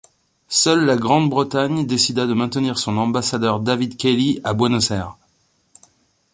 [0.49, 5.15] Seule la Grande-Bretagne décida de maintenir son ambassadeur David Kelly à Buenos Aires.